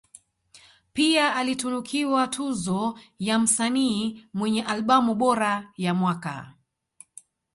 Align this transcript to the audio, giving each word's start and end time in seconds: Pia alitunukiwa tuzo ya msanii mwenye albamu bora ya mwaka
Pia 0.93 1.35
alitunukiwa 1.35 2.27
tuzo 2.27 2.99
ya 3.19 3.39
msanii 3.39 4.25
mwenye 4.33 4.63
albamu 4.63 5.15
bora 5.15 5.71
ya 5.77 5.93
mwaka 5.93 6.53